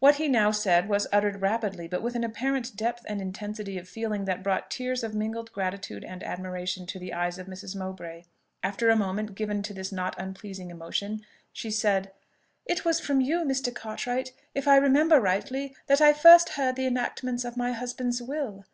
What 0.00 0.16
he 0.16 0.26
now 0.26 0.50
said 0.50 0.88
was 0.88 1.06
uttered 1.12 1.40
rapidly, 1.40 1.86
but 1.86 2.02
with 2.02 2.16
an 2.16 2.24
apparent 2.24 2.74
depth 2.74 3.04
and 3.08 3.20
intensity 3.20 3.78
of 3.78 3.88
feeling 3.88 4.24
that 4.24 4.42
brought 4.42 4.72
tears 4.72 5.04
of 5.04 5.14
mingled 5.14 5.52
gratitude 5.52 6.02
and 6.02 6.20
admiration 6.24 6.84
to 6.86 6.98
the 6.98 7.14
eyes 7.14 7.38
of 7.38 7.46
Mrs. 7.46 7.76
Mowbray. 7.76 8.24
After 8.64 8.90
a 8.90 8.96
moment 8.96 9.36
given 9.36 9.62
to 9.62 9.72
this 9.72 9.92
not 9.92 10.16
unpleasing 10.18 10.72
emotion, 10.72 11.20
she 11.52 11.70
said, 11.70 12.10
"It 12.66 12.84
was 12.84 12.98
from 12.98 13.20
you, 13.20 13.44
Mr. 13.44 13.72
Cartwright, 13.72 14.32
if 14.52 14.66
I 14.66 14.78
remember 14.78 15.20
rightly, 15.20 15.76
that 15.86 16.00
I 16.00 16.12
first 16.12 16.48
heard 16.48 16.74
the 16.74 16.86
enactments 16.88 17.44
of 17.44 17.56
my 17.56 17.70
husband's 17.70 18.20
will. 18.20 18.64